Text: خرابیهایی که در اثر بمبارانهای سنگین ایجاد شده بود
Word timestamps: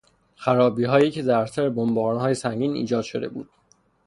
خرابیهایی 0.35 1.11
که 1.11 1.21
در 1.23 1.37
اثر 1.39 1.69
بمبارانهای 1.69 2.33
سنگین 2.33 2.73
ایجاد 2.73 3.03
شده 3.03 3.29
بود 3.29 3.49